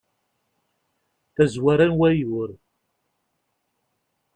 tazwara 1.35 1.85
n 1.89 1.93
wayyur 1.99 2.49